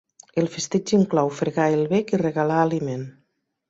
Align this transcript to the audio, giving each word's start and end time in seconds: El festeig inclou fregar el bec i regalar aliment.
El 0.43 0.47
festeig 0.53 0.93
inclou 0.97 1.31
fregar 1.41 1.69
el 1.77 1.87
bec 1.95 2.17
i 2.19 2.23
regalar 2.25 2.61
aliment. 2.67 3.11